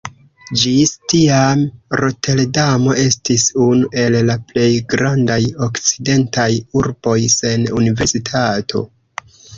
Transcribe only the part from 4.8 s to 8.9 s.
grandaj okcidentaj urboj sen universitato.